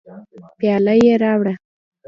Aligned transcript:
پیاله 0.57 0.93
یې 1.05 1.13
راوړه. 1.21 1.53